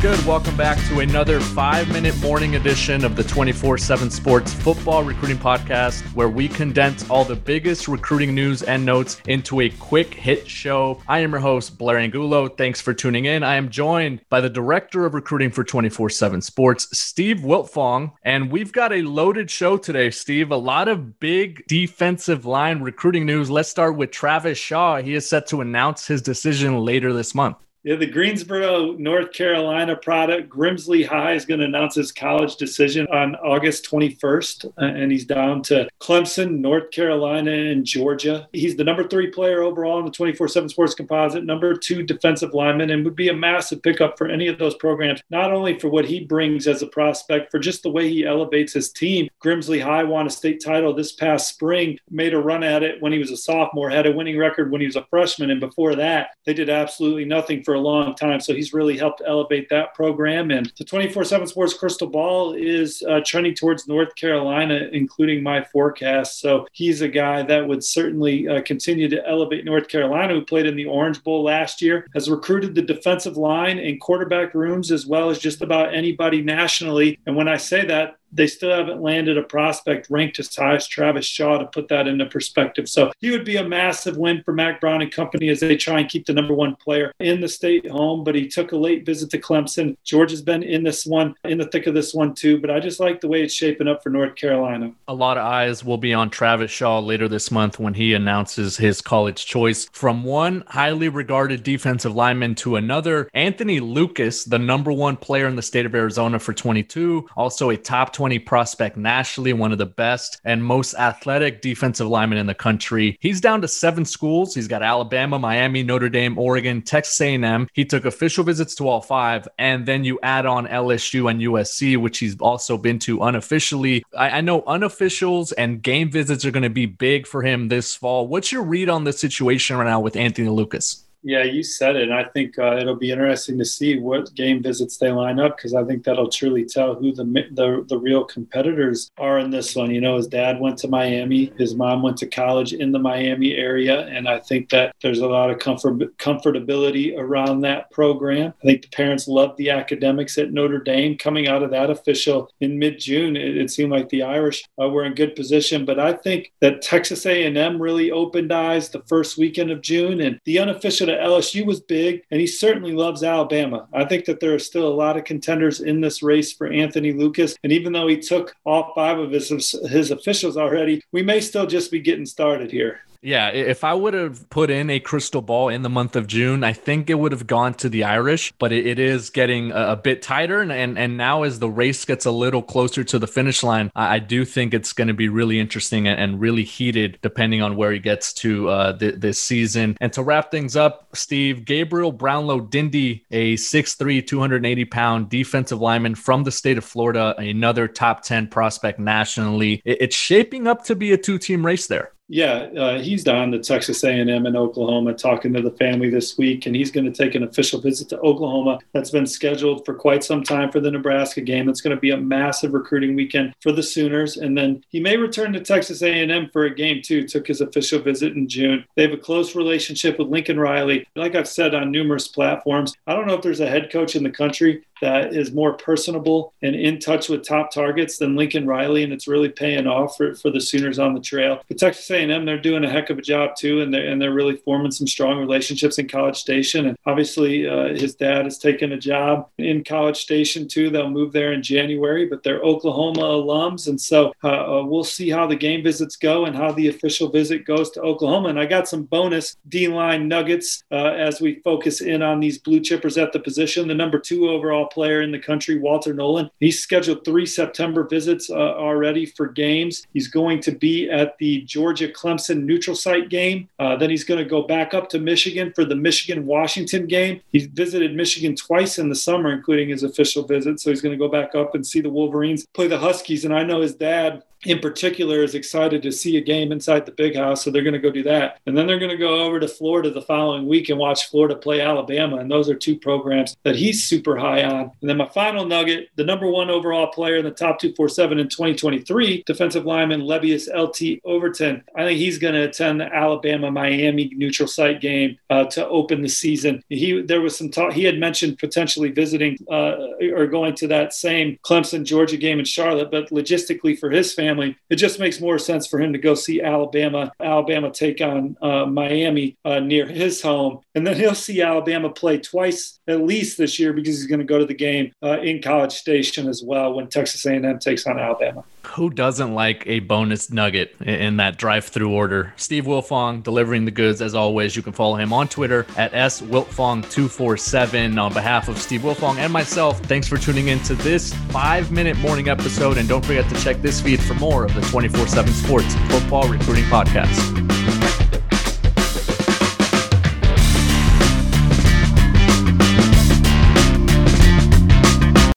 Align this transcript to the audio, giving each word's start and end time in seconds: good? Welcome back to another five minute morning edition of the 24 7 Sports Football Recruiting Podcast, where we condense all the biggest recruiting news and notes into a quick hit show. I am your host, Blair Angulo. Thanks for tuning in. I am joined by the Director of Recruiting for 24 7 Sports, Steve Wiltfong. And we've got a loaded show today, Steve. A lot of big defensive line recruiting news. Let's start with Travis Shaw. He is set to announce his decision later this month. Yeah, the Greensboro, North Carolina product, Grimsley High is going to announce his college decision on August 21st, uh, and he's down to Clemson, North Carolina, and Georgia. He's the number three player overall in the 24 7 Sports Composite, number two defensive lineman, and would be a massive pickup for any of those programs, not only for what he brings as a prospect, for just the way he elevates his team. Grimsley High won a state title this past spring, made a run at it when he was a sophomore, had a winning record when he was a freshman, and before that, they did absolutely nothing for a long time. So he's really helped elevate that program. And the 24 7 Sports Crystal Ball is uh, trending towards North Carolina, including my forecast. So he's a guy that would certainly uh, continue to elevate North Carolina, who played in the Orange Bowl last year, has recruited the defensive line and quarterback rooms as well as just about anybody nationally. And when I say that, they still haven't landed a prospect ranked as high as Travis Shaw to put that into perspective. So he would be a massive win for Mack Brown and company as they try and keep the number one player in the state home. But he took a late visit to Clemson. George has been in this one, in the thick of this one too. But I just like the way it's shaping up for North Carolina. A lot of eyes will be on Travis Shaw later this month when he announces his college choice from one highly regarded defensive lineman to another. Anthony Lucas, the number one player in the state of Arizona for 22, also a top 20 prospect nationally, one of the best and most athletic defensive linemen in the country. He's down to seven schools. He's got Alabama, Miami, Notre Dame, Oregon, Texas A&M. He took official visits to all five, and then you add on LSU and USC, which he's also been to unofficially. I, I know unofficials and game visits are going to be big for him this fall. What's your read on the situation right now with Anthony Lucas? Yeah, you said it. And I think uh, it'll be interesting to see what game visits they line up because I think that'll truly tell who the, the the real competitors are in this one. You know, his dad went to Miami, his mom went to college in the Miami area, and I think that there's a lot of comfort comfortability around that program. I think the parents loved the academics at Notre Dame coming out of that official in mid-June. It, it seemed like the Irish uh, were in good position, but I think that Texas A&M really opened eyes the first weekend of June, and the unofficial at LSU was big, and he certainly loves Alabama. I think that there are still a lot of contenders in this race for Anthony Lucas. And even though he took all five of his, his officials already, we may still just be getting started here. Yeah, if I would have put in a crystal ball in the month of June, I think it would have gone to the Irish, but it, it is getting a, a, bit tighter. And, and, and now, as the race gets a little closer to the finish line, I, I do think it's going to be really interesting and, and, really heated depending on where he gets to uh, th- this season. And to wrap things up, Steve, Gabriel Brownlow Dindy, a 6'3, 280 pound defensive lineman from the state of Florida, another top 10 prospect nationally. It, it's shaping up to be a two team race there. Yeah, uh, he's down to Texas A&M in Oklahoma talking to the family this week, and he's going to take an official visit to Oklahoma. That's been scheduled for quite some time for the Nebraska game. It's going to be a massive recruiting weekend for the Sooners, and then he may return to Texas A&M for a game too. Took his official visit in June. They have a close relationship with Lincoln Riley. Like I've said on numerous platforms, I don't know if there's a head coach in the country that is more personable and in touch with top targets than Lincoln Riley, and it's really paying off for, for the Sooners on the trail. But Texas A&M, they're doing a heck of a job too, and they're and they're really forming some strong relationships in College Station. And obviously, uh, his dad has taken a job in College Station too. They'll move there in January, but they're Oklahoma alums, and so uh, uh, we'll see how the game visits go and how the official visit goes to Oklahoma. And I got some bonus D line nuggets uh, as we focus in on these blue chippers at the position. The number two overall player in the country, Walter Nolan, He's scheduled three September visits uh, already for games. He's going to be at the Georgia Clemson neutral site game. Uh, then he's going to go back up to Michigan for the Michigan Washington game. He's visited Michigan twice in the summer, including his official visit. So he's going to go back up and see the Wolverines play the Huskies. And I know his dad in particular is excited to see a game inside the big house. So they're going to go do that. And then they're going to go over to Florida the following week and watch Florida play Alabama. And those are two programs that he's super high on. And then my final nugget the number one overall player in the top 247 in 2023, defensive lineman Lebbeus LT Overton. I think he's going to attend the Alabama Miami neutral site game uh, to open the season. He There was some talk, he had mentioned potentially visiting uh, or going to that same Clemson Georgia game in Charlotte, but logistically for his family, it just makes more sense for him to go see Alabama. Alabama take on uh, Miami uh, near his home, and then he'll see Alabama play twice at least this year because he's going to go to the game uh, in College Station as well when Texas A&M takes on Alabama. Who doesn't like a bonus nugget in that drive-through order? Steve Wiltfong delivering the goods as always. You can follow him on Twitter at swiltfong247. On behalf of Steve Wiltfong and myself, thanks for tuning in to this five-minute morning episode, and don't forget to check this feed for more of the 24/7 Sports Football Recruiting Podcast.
good? 0.00 0.24
Welcome 0.24 0.56
back 0.56 0.78
to 0.88 1.00
another 1.00 1.40
five 1.40 1.92
minute 1.92 2.18
morning 2.22 2.56
edition 2.56 3.04
of 3.04 3.16
the 3.16 3.22
24 3.22 3.76
7 3.76 4.10
Sports 4.10 4.54
Football 4.54 5.04
Recruiting 5.04 5.36
Podcast, 5.36 6.00
where 6.14 6.30
we 6.30 6.48
condense 6.48 7.08
all 7.10 7.22
the 7.22 7.36
biggest 7.36 7.86
recruiting 7.86 8.34
news 8.34 8.62
and 8.62 8.86
notes 8.86 9.20
into 9.28 9.60
a 9.60 9.68
quick 9.68 10.14
hit 10.14 10.48
show. 10.48 11.02
I 11.06 11.18
am 11.18 11.32
your 11.32 11.40
host, 11.40 11.76
Blair 11.76 11.98
Angulo. 11.98 12.48
Thanks 12.48 12.80
for 12.80 12.94
tuning 12.94 13.26
in. 13.26 13.42
I 13.42 13.56
am 13.56 13.68
joined 13.68 14.22
by 14.30 14.40
the 14.40 14.48
Director 14.48 15.04
of 15.04 15.12
Recruiting 15.12 15.50
for 15.50 15.64
24 15.64 16.08
7 16.08 16.40
Sports, 16.40 16.98
Steve 16.98 17.40
Wiltfong. 17.40 18.12
And 18.22 18.50
we've 18.50 18.72
got 18.72 18.94
a 18.94 19.02
loaded 19.02 19.50
show 19.50 19.76
today, 19.76 20.10
Steve. 20.10 20.50
A 20.50 20.56
lot 20.56 20.88
of 20.88 21.20
big 21.20 21.66
defensive 21.66 22.46
line 22.46 22.80
recruiting 22.80 23.26
news. 23.26 23.50
Let's 23.50 23.68
start 23.68 23.98
with 23.98 24.12
Travis 24.12 24.56
Shaw. 24.56 25.02
He 25.02 25.12
is 25.12 25.28
set 25.28 25.46
to 25.48 25.60
announce 25.60 26.06
his 26.06 26.22
decision 26.22 26.78
later 26.78 27.12
this 27.12 27.34
month. 27.34 27.58
Yeah, 27.82 27.96
the 27.96 28.04
Greensboro, 28.04 28.92
North 28.92 29.32
Carolina 29.32 29.96
product, 29.96 30.50
Grimsley 30.50 31.06
High 31.06 31.32
is 31.32 31.46
going 31.46 31.60
to 31.60 31.66
announce 31.66 31.94
his 31.94 32.12
college 32.12 32.56
decision 32.56 33.06
on 33.06 33.36
August 33.36 33.90
21st, 33.90 34.66
uh, 34.66 34.70
and 34.84 35.10
he's 35.10 35.24
down 35.24 35.62
to 35.62 35.88
Clemson, 35.98 36.58
North 36.58 36.90
Carolina, 36.90 37.50
and 37.50 37.86
Georgia. 37.86 38.46
He's 38.52 38.76
the 38.76 38.84
number 38.84 39.08
three 39.08 39.28
player 39.28 39.62
overall 39.62 39.98
in 39.98 40.04
the 40.04 40.10
24 40.10 40.48
7 40.48 40.68
Sports 40.68 40.94
Composite, 40.94 41.46
number 41.46 41.74
two 41.74 42.02
defensive 42.02 42.52
lineman, 42.52 42.90
and 42.90 43.02
would 43.02 43.16
be 43.16 43.30
a 43.30 43.34
massive 43.34 43.82
pickup 43.82 44.18
for 44.18 44.28
any 44.28 44.46
of 44.46 44.58
those 44.58 44.74
programs, 44.74 45.22
not 45.30 45.50
only 45.50 45.78
for 45.78 45.88
what 45.88 46.04
he 46.04 46.20
brings 46.20 46.66
as 46.66 46.82
a 46.82 46.86
prospect, 46.86 47.50
for 47.50 47.58
just 47.58 47.82
the 47.82 47.90
way 47.90 48.10
he 48.10 48.26
elevates 48.26 48.74
his 48.74 48.92
team. 48.92 49.26
Grimsley 49.42 49.82
High 49.82 50.04
won 50.04 50.26
a 50.26 50.30
state 50.30 50.62
title 50.62 50.92
this 50.92 51.12
past 51.12 51.48
spring, 51.48 51.98
made 52.10 52.34
a 52.34 52.38
run 52.38 52.62
at 52.62 52.82
it 52.82 53.00
when 53.00 53.12
he 53.12 53.18
was 53.18 53.30
a 53.30 53.38
sophomore, 53.38 53.88
had 53.88 54.06
a 54.06 54.12
winning 54.12 54.36
record 54.36 54.70
when 54.70 54.82
he 54.82 54.86
was 54.86 54.96
a 54.96 55.06
freshman, 55.08 55.50
and 55.50 55.60
before 55.60 55.94
that, 55.94 56.32
they 56.44 56.52
did 56.52 56.68
absolutely 56.68 57.24
nothing 57.24 57.62
for 57.62 57.69
a 57.74 57.80
long 57.80 58.14
time. 58.14 58.40
So 58.40 58.54
he's 58.54 58.72
really 58.72 58.96
helped 58.96 59.22
elevate 59.26 59.68
that 59.70 59.94
program. 59.94 60.50
And 60.50 60.72
the 60.76 60.84
24 60.84 61.24
7 61.24 61.46
Sports 61.46 61.74
Crystal 61.74 62.06
Ball 62.06 62.54
is 62.54 63.02
uh, 63.08 63.20
trending 63.24 63.54
towards 63.54 63.88
North 63.88 64.14
Carolina, 64.14 64.88
including 64.92 65.42
my 65.42 65.62
forecast. 65.62 66.40
So 66.40 66.66
he's 66.72 67.00
a 67.00 67.08
guy 67.08 67.42
that 67.42 67.66
would 67.66 67.84
certainly 67.84 68.48
uh, 68.48 68.62
continue 68.62 69.08
to 69.08 69.26
elevate 69.28 69.64
North 69.64 69.88
Carolina, 69.88 70.34
who 70.34 70.44
played 70.44 70.66
in 70.66 70.76
the 70.76 70.86
Orange 70.86 71.22
Bowl 71.22 71.42
last 71.42 71.82
year, 71.82 72.06
has 72.14 72.30
recruited 72.30 72.74
the 72.74 72.82
defensive 72.82 73.36
line 73.36 73.78
and 73.78 74.00
quarterback 74.00 74.54
rooms 74.54 74.90
as 74.90 75.06
well 75.06 75.30
as 75.30 75.38
just 75.38 75.62
about 75.62 75.94
anybody 75.94 76.42
nationally. 76.42 77.18
And 77.26 77.36
when 77.36 77.48
I 77.48 77.56
say 77.56 77.84
that, 77.86 78.19
they 78.32 78.46
still 78.46 78.70
haven't 78.70 79.00
landed 79.00 79.36
a 79.38 79.42
prospect 79.42 80.08
ranked 80.10 80.38
as 80.38 80.54
high 80.54 80.74
as 80.74 80.86
Travis 80.86 81.26
Shaw 81.26 81.58
to 81.58 81.66
put 81.66 81.88
that 81.88 82.06
into 82.06 82.26
perspective. 82.26 82.88
So 82.88 83.12
he 83.18 83.30
would 83.30 83.44
be 83.44 83.56
a 83.56 83.68
massive 83.68 84.16
win 84.16 84.42
for 84.44 84.52
Mack 84.52 84.80
Brown 84.80 85.02
and 85.02 85.12
company 85.12 85.48
as 85.48 85.60
they 85.60 85.76
try 85.76 86.00
and 86.00 86.08
keep 86.08 86.26
the 86.26 86.32
number 86.32 86.54
one 86.54 86.76
player 86.76 87.12
in 87.20 87.40
the 87.40 87.48
state 87.48 87.88
home. 87.88 88.24
But 88.24 88.34
he 88.34 88.48
took 88.48 88.72
a 88.72 88.76
late 88.76 89.04
visit 89.04 89.30
to 89.30 89.38
Clemson. 89.38 89.96
George 90.04 90.30
has 90.30 90.42
been 90.42 90.62
in 90.62 90.82
this 90.82 91.06
one, 91.06 91.34
in 91.44 91.58
the 91.58 91.66
thick 91.66 91.86
of 91.86 91.94
this 91.94 92.14
one 92.14 92.34
too. 92.34 92.60
But 92.60 92.70
I 92.70 92.80
just 92.80 93.00
like 93.00 93.20
the 93.20 93.28
way 93.28 93.42
it's 93.42 93.54
shaping 93.54 93.88
up 93.88 94.02
for 94.02 94.10
North 94.10 94.36
Carolina. 94.36 94.92
A 95.08 95.14
lot 95.14 95.38
of 95.38 95.44
eyes 95.44 95.84
will 95.84 95.98
be 95.98 96.14
on 96.14 96.30
Travis 96.30 96.70
Shaw 96.70 97.00
later 97.00 97.28
this 97.28 97.50
month 97.50 97.78
when 97.78 97.94
he 97.94 98.14
announces 98.14 98.76
his 98.76 99.00
college 99.00 99.46
choice 99.46 99.88
from 99.92 100.24
one 100.24 100.64
highly 100.68 101.08
regarded 101.08 101.62
defensive 101.62 102.14
lineman 102.14 102.54
to 102.56 102.76
another. 102.76 103.28
Anthony 103.34 103.80
Lucas, 103.80 104.44
the 104.44 104.58
number 104.58 104.92
one 104.92 105.16
player 105.16 105.46
in 105.46 105.56
the 105.56 105.62
state 105.62 105.86
of 105.86 105.94
Arizona 105.94 106.38
for 106.38 106.52
22, 106.52 107.28
also 107.36 107.70
a 107.70 107.76
top 107.76 108.12
20 108.20 108.38
prospect 108.40 108.98
nationally, 108.98 109.54
one 109.54 109.72
of 109.72 109.78
the 109.78 109.86
best 109.86 110.42
and 110.44 110.62
most 110.62 110.92
athletic 110.96 111.62
defensive 111.62 112.06
linemen 112.06 112.36
in 112.36 112.44
the 112.44 112.54
country. 112.54 113.16
He's 113.18 113.40
down 113.40 113.62
to 113.62 113.66
seven 113.66 114.04
schools. 114.04 114.54
He's 114.54 114.68
got 114.68 114.82
Alabama, 114.82 115.38
Miami, 115.38 115.82
Notre 115.82 116.10
Dame, 116.10 116.36
Oregon, 116.36 116.82
Texas 116.82 117.18
A&M. 117.18 117.66
He 117.72 117.86
took 117.86 118.04
official 118.04 118.44
visits 118.44 118.74
to 118.74 118.86
all 118.86 119.00
five, 119.00 119.48
and 119.56 119.86
then 119.86 120.04
you 120.04 120.18
add 120.22 120.44
on 120.44 120.66
LSU 120.66 121.30
and 121.30 121.40
USC, 121.40 121.96
which 121.96 122.18
he's 122.18 122.38
also 122.40 122.76
been 122.76 122.98
to 122.98 123.22
unofficially. 123.22 124.02
I, 124.14 124.28
I 124.28 124.40
know 124.42 124.60
unofficials 124.60 125.54
and 125.56 125.82
game 125.82 126.10
visits 126.10 126.44
are 126.44 126.50
going 126.50 126.62
to 126.62 126.68
be 126.68 126.84
big 126.84 127.26
for 127.26 127.40
him 127.42 127.68
this 127.68 127.94
fall. 127.94 128.28
What's 128.28 128.52
your 128.52 128.64
read 128.64 128.90
on 128.90 129.04
the 129.04 129.14
situation 129.14 129.78
right 129.78 129.86
now 129.86 130.00
with 130.00 130.14
Anthony 130.14 130.50
Lucas? 130.50 131.06
Yeah, 131.22 131.44
you 131.44 131.62
said 131.62 131.96
it. 131.96 132.04
And 132.04 132.14
I 132.14 132.24
think 132.24 132.58
uh, 132.58 132.76
it'll 132.76 132.96
be 132.96 133.10
interesting 133.10 133.58
to 133.58 133.64
see 133.64 133.98
what 133.98 134.34
game 134.34 134.62
visits 134.62 134.96
they 134.96 135.12
line 135.12 135.38
up 135.38 135.56
because 135.56 135.74
I 135.74 135.84
think 135.84 136.04
that'll 136.04 136.30
truly 136.30 136.64
tell 136.64 136.94
who 136.94 137.12
the, 137.12 137.24
the 137.52 137.84
the 137.88 137.98
real 137.98 138.24
competitors 138.24 139.10
are 139.18 139.38
in 139.38 139.50
this 139.50 139.76
one. 139.76 139.90
You 139.90 140.00
know, 140.00 140.16
his 140.16 140.26
dad 140.26 140.60
went 140.60 140.78
to 140.78 140.88
Miami, 140.88 141.52
his 141.58 141.74
mom 141.74 142.02
went 142.02 142.16
to 142.18 142.26
college 142.26 142.72
in 142.72 142.90
the 142.90 142.98
Miami 142.98 143.54
area, 143.54 144.06
and 144.06 144.28
I 144.28 144.38
think 144.38 144.70
that 144.70 144.94
there's 145.02 145.18
a 145.18 145.26
lot 145.26 145.50
of 145.50 145.58
comfort 145.58 145.98
comfortability 146.16 147.18
around 147.18 147.60
that 147.60 147.90
program. 147.90 148.54
I 148.62 148.66
think 148.66 148.82
the 148.82 148.88
parents 148.88 149.28
loved 149.28 149.58
the 149.58 149.70
academics 149.70 150.38
at 150.38 150.52
Notre 150.52 150.80
Dame 150.80 151.18
coming 151.18 151.48
out 151.48 151.62
of 151.62 151.70
that 151.70 151.90
official 151.90 152.50
in 152.60 152.78
mid-June. 152.78 153.36
It, 153.36 153.58
it 153.58 153.70
seemed 153.70 153.92
like 153.92 154.08
the 154.08 154.22
Irish 154.22 154.64
uh, 154.80 154.88
were 154.88 155.04
in 155.04 155.14
good 155.14 155.36
position, 155.36 155.84
but 155.84 155.98
I 155.98 156.14
think 156.14 156.52
that 156.60 156.80
Texas 156.80 157.26
A&M 157.26 157.80
really 157.80 158.10
opened 158.10 158.52
eyes 158.52 158.88
the 158.88 159.02
first 159.06 159.36
weekend 159.36 159.70
of 159.70 159.82
June, 159.82 160.22
and 160.22 160.40
the 160.46 160.58
unofficial 160.58 161.09
at 161.10 161.20
LSU 161.20 161.66
was 161.66 161.80
big, 161.80 162.22
and 162.30 162.40
he 162.40 162.46
certainly 162.46 162.92
loves 162.92 163.22
Alabama. 163.22 163.88
I 163.92 164.04
think 164.04 164.24
that 164.24 164.40
there 164.40 164.54
are 164.54 164.58
still 164.58 164.88
a 164.88 164.94
lot 164.94 165.16
of 165.16 165.24
contenders 165.24 165.80
in 165.80 166.00
this 166.00 166.22
race 166.22 166.52
for 166.52 166.68
Anthony 166.68 167.12
Lucas. 167.12 167.56
And 167.62 167.72
even 167.72 167.92
though 167.92 168.06
he 168.06 168.16
took 168.16 168.54
all 168.64 168.92
five 168.94 169.18
of 169.18 169.30
his, 169.30 169.48
his 169.88 170.10
officials 170.10 170.56
already, 170.56 171.02
we 171.12 171.22
may 171.22 171.40
still 171.40 171.66
just 171.66 171.90
be 171.90 172.00
getting 172.00 172.26
started 172.26 172.70
here. 172.70 173.00
Yeah, 173.22 173.48
if 173.50 173.84
I 173.84 173.92
would 173.92 174.14
have 174.14 174.48
put 174.48 174.70
in 174.70 174.88
a 174.88 174.98
crystal 174.98 175.42
ball 175.42 175.68
in 175.68 175.82
the 175.82 175.90
month 175.90 176.16
of 176.16 176.26
June, 176.26 176.64
I 176.64 176.72
think 176.72 177.10
it 177.10 177.14
would 177.14 177.32
have 177.32 177.46
gone 177.46 177.74
to 177.74 177.90
the 177.90 178.04
Irish, 178.04 178.52
but 178.58 178.72
it, 178.72 178.86
it 178.86 178.98
is 178.98 179.28
getting 179.28 179.72
a, 179.72 179.92
a, 179.92 179.96
bit 179.96 180.22
tighter. 180.22 180.62
And, 180.62 180.72
and, 180.72 180.98
and 180.98 181.18
now, 181.18 181.42
as 181.42 181.58
the 181.58 181.68
race 181.68 182.06
gets 182.06 182.24
a 182.24 182.30
little 182.30 182.62
closer 182.62 183.04
to 183.04 183.18
the 183.18 183.26
finish 183.26 183.62
line, 183.62 183.90
I, 183.94 184.14
I 184.14 184.18
do 184.20 184.46
think 184.46 184.72
it's 184.72 184.94
going 184.94 185.08
to 185.08 185.14
be 185.14 185.28
really 185.28 185.60
interesting 185.60 186.08
and, 186.08 186.18
and, 186.18 186.40
really 186.40 186.64
heated 186.64 187.18
depending 187.20 187.60
on 187.60 187.76
where 187.76 187.92
he 187.92 187.98
gets 187.98 188.32
to 188.34 188.70
uh, 188.70 188.96
th- 188.96 189.16
this 189.16 189.42
season. 189.42 189.98
And 190.00 190.12
to 190.14 190.22
wrap 190.22 190.50
things 190.50 190.74
up, 190.74 191.08
Steve, 191.14 191.66
Gabriel 191.66 192.12
Brownlow 192.12 192.60
Dindy, 192.60 193.26
a 193.30 193.56
6'3, 193.56 194.26
280 194.26 194.84
pound 194.86 195.28
defensive 195.28 195.80
lineman 195.80 196.14
from 196.14 196.44
the 196.44 196.52
state 196.52 196.78
of 196.78 196.84
Florida, 196.84 197.34
another 197.36 197.86
top 197.86 198.22
10 198.22 198.48
prospect 198.48 198.98
nationally. 198.98 199.82
It, 199.84 199.98
it's 200.00 200.16
shaping 200.16 200.66
up 200.66 200.84
to 200.84 200.94
be 200.94 201.12
a 201.12 201.18
two 201.18 201.36
team 201.36 201.66
race 201.66 201.86
there. 201.86 202.12
Yeah, 202.32 202.68
uh, 202.78 203.00
he's 203.00 203.24
down 203.24 203.50
to 203.50 203.58
Texas 203.58 204.04
A&M 204.04 204.46
in 204.46 204.56
Oklahoma 204.56 205.14
talking 205.14 205.52
to 205.52 205.60
the 205.60 205.72
family 205.72 206.10
this 206.10 206.38
week, 206.38 206.64
and 206.64 206.76
he's 206.76 206.92
going 206.92 207.04
to 207.04 207.12
take 207.12 207.34
an 207.34 207.42
official 207.42 207.80
visit 207.80 208.08
to 208.10 208.20
Oklahoma. 208.20 208.78
That's 208.92 209.10
been 209.10 209.26
scheduled 209.26 209.84
for 209.84 209.94
quite 209.94 210.22
some 210.22 210.44
time 210.44 210.70
for 210.70 210.78
the 210.78 210.92
Nebraska 210.92 211.40
game. 211.40 211.68
It's 211.68 211.80
going 211.80 211.96
to 211.96 212.00
be 212.00 212.12
a 212.12 212.16
massive 212.16 212.72
recruiting 212.72 213.16
weekend 213.16 213.52
for 213.60 213.72
the 213.72 213.82
Sooners, 213.82 214.36
and 214.36 214.56
then 214.56 214.84
he 214.90 215.00
may 215.00 215.16
return 215.16 215.52
to 215.54 215.60
Texas 215.60 216.02
A&M 216.02 216.50
for 216.52 216.66
a 216.66 216.74
game 216.74 217.02
too. 217.02 217.26
Took 217.26 217.48
his 217.48 217.60
official 217.60 217.98
visit 217.98 218.36
in 218.36 218.48
June. 218.48 218.84
They 218.94 219.02
have 219.02 219.12
a 219.12 219.16
close 219.16 219.56
relationship 219.56 220.16
with 220.16 220.28
Lincoln 220.28 220.60
Riley. 220.60 221.08
Like 221.16 221.34
I've 221.34 221.48
said 221.48 221.74
on 221.74 221.90
numerous 221.90 222.28
platforms, 222.28 222.94
I 223.08 223.14
don't 223.14 223.26
know 223.26 223.34
if 223.34 223.42
there's 223.42 223.58
a 223.58 223.68
head 223.68 223.90
coach 223.90 224.14
in 224.14 224.22
the 224.22 224.30
country 224.30 224.84
that 225.00 225.34
is 225.34 225.52
more 225.52 225.72
personable 225.74 226.52
and 226.62 226.74
in 226.74 226.98
touch 226.98 227.28
with 227.28 227.42
top 227.42 227.72
targets 227.72 228.18
than 228.18 228.36
Lincoln 228.36 228.66
Riley, 228.66 229.02
and 229.02 229.12
it's 229.12 229.26
really 229.26 229.48
paying 229.48 229.86
off 229.86 230.16
for, 230.16 230.34
for 230.34 230.50
the 230.50 230.60
Sooners 230.60 230.98
on 230.98 231.14
the 231.14 231.20
trail. 231.20 231.60
But 231.68 231.78
Texas 231.78 232.10
A&M, 232.10 232.19
they're 232.28 232.60
doing 232.60 232.84
a 232.84 232.90
heck 232.90 233.10
of 233.10 233.18
a 233.18 233.22
job 233.22 233.56
too, 233.56 233.80
and 233.80 233.92
they're 233.92 234.06
and 234.06 234.20
they're 234.20 234.32
really 234.32 234.56
forming 234.56 234.92
some 234.92 235.06
strong 235.06 235.38
relationships 235.38 235.98
in 235.98 236.08
College 236.08 236.36
Station. 236.36 236.86
And 236.86 236.96
obviously, 237.06 237.68
uh, 237.68 237.88
his 237.88 238.14
dad 238.14 238.44
has 238.44 238.58
taken 238.58 238.92
a 238.92 238.98
job 238.98 239.48
in 239.58 239.84
College 239.84 240.18
Station 240.18 240.68
too. 240.68 240.90
They'll 240.90 241.10
move 241.10 241.32
there 241.32 241.52
in 241.52 241.62
January, 241.62 242.26
but 242.26 242.42
they're 242.42 242.62
Oklahoma 242.62 243.20
alums, 243.20 243.88
and 243.88 244.00
so 244.00 244.32
uh, 244.44 244.80
uh, 244.80 244.84
we'll 244.84 245.04
see 245.04 245.30
how 245.30 245.46
the 245.46 245.56
game 245.56 245.82
visits 245.82 246.16
go 246.16 246.44
and 246.44 246.54
how 246.54 246.72
the 246.72 246.88
official 246.88 247.28
visit 247.28 247.64
goes 247.64 247.90
to 247.92 248.02
Oklahoma. 248.02 248.48
And 248.48 248.60
I 248.60 248.66
got 248.66 248.88
some 248.88 249.04
bonus 249.04 249.56
D 249.68 249.88
line 249.88 250.28
nuggets 250.28 250.84
uh, 250.90 251.12
as 251.12 251.40
we 251.40 251.60
focus 251.64 252.00
in 252.00 252.22
on 252.22 252.40
these 252.40 252.58
blue 252.58 252.80
chippers 252.80 253.20
at 253.20 253.32
the 253.32 253.40
position. 253.40 253.88
The 253.88 253.94
number 253.94 254.18
two 254.18 254.50
overall 254.50 254.86
player 254.86 255.22
in 255.22 255.32
the 255.32 255.38
country, 255.38 255.78
Walter 255.78 256.14
Nolan, 256.14 256.50
He's 256.60 256.82
scheduled 256.82 257.24
three 257.24 257.46
September 257.46 258.06
visits 258.06 258.50
uh, 258.50 258.54
already 258.54 259.24
for 259.24 259.46
games. 259.48 260.06
He's 260.12 260.28
going 260.28 260.60
to 260.62 260.72
be 260.72 261.08
at 261.10 261.38
the 261.38 261.62
Georgia 261.62 262.09
Clemson 262.14 262.64
neutral 262.64 262.96
site 262.96 263.28
game. 263.28 263.68
Uh, 263.78 263.96
then 263.96 264.10
he's 264.10 264.24
going 264.24 264.42
to 264.42 264.48
go 264.48 264.62
back 264.62 264.94
up 264.94 265.08
to 265.10 265.18
Michigan 265.18 265.72
for 265.74 265.84
the 265.84 265.94
Michigan 265.94 266.46
Washington 266.46 267.06
game. 267.06 267.40
He's 267.52 267.66
visited 267.66 268.14
Michigan 268.14 268.56
twice 268.56 268.98
in 268.98 269.08
the 269.08 269.14
summer, 269.14 269.52
including 269.52 269.88
his 269.88 270.02
official 270.02 270.44
visit. 270.44 270.80
So 270.80 270.90
he's 270.90 271.02
going 271.02 271.16
to 271.16 271.18
go 271.18 271.30
back 271.30 271.54
up 271.54 271.74
and 271.74 271.86
see 271.86 272.00
the 272.00 272.10
Wolverines 272.10 272.66
play 272.74 272.86
the 272.86 272.98
Huskies. 272.98 273.44
And 273.44 273.54
I 273.54 273.62
know 273.62 273.80
his 273.80 273.94
dad 273.94 274.42
in 274.64 274.78
particular 274.78 275.42
is 275.42 275.54
excited 275.54 276.02
to 276.02 276.12
see 276.12 276.36
a 276.36 276.40
game 276.40 276.72
inside 276.72 277.06
the 277.06 277.12
big 277.12 277.36
house. 277.36 277.64
So 277.64 277.70
they're 277.70 277.82
going 277.82 277.94
to 277.94 277.98
go 277.98 278.10
do 278.10 278.22
that. 278.24 278.58
And 278.66 278.76
then 278.76 278.86
they're 278.86 278.98
going 278.98 279.10
to 279.10 279.16
go 279.16 279.44
over 279.44 279.58
to 279.58 279.68
Florida 279.68 280.10
the 280.10 280.22
following 280.22 280.66
week 280.66 280.88
and 280.88 280.98
watch 280.98 281.30
Florida 281.30 281.56
play 281.56 281.80
Alabama. 281.80 282.36
And 282.36 282.50
those 282.50 282.68
are 282.68 282.74
two 282.74 282.98
programs 282.98 283.56
that 283.62 283.76
he's 283.76 284.04
super 284.04 284.36
high 284.36 284.64
on. 284.64 284.90
And 285.00 285.08
then 285.08 285.16
my 285.16 285.28
final 285.28 285.64
nugget 285.64 286.08
the 286.16 286.24
number 286.24 286.48
one 286.48 286.70
overall 286.70 287.08
player 287.08 287.36
in 287.36 287.44
the 287.44 287.50
top 287.50 287.78
247 287.78 288.38
in 288.38 288.48
2023, 288.48 289.44
defensive 289.46 289.86
lineman 289.86 290.22
Lebbeus 290.22 290.68
LT 290.74 291.20
Overton. 291.24 291.82
I 291.96 292.04
think 292.04 292.18
he's 292.18 292.38
going 292.38 292.54
to 292.54 292.68
attend 292.68 293.00
the 293.00 293.14
Alabama 293.14 293.70
Miami 293.70 294.30
neutral 294.34 294.68
site 294.68 295.00
game 295.00 295.38
uh, 295.48 295.64
to 295.64 295.86
open 295.88 296.22
the 296.22 296.28
season. 296.28 296.82
He 296.88 297.22
There 297.22 297.40
was 297.40 297.56
some 297.56 297.70
talk, 297.70 297.92
he 297.92 298.04
had 298.04 298.18
mentioned 298.18 298.58
potentially 298.58 299.10
visiting 299.10 299.56
uh, 299.70 299.96
or 300.34 300.46
going 300.46 300.74
to 300.76 300.88
that 300.88 301.14
same 301.14 301.58
Clemson 301.64 302.04
Georgia 302.04 302.36
game 302.36 302.58
in 302.58 302.64
Charlotte, 302.64 303.10
but 303.10 303.30
logistically 303.30 303.98
for 303.98 304.10
his 304.10 304.34
family, 304.50 304.76
it 304.88 304.96
just 304.96 305.18
makes 305.18 305.40
more 305.40 305.58
sense 305.58 305.86
for 305.86 306.00
him 306.00 306.12
to 306.12 306.18
go 306.18 306.34
see 306.34 306.60
Alabama. 306.60 307.32
Alabama 307.40 307.90
take 307.90 308.20
on 308.20 308.56
uh, 308.60 308.86
Miami 308.86 309.56
uh, 309.64 309.80
near 309.80 310.06
his 310.06 310.42
home, 310.42 310.80
and 310.94 311.06
then 311.06 311.16
he'll 311.16 311.34
see 311.34 311.62
Alabama 311.62 312.10
play 312.10 312.38
twice 312.38 312.98
at 313.06 313.22
least 313.22 313.58
this 313.58 313.78
year 313.78 313.92
because 313.92 314.16
he's 314.16 314.26
going 314.26 314.40
to 314.40 314.44
go 314.44 314.58
to 314.58 314.66
the 314.66 314.74
game 314.74 315.12
uh, 315.22 315.38
in 315.40 315.62
College 315.62 315.92
Station 315.92 316.48
as 316.48 316.62
well 316.62 316.94
when 316.94 317.08
Texas 317.08 317.46
A&M 317.46 317.78
takes 317.78 318.06
on 318.06 318.18
Alabama. 318.18 318.64
Who 318.86 319.10
doesn't 319.10 319.54
like 319.54 319.84
a 319.86 320.00
bonus 320.00 320.50
nugget 320.50 320.96
in 321.00 321.36
that 321.36 321.58
drive-through 321.58 322.10
order? 322.10 322.52
Steve 322.56 322.84
Wiltfong 322.84 323.42
delivering 323.42 323.84
the 323.84 323.90
goods 323.90 324.20
as 324.20 324.34
always. 324.34 324.74
You 324.74 324.82
can 324.82 324.92
follow 324.92 325.16
him 325.16 325.32
on 325.32 325.48
Twitter 325.48 325.86
at 325.96 326.12
swiltfong247. 326.12 328.20
On 328.20 328.32
behalf 328.32 328.68
of 328.68 328.78
Steve 328.78 329.02
Wiltfong 329.02 329.36
and 329.36 329.52
myself, 329.52 330.00
thanks 330.06 330.26
for 330.26 330.38
tuning 330.38 330.68
in 330.68 330.80
to 330.80 330.94
this 330.96 331.32
five-minute 331.50 332.18
morning 332.18 332.48
episode, 332.48 332.98
and 332.98 333.08
don't 333.08 333.24
forget 333.24 333.48
to 333.48 333.62
check 333.62 333.80
this 333.80 334.00
feed 334.00 334.20
for 334.20 334.34
more 334.34 334.64
of 334.64 334.74
the 334.74 334.80
24/7 334.82 335.52
Sports 335.52 335.94
Football 336.08 336.48
Recruiting 336.48 336.84
Podcast. 336.84 337.79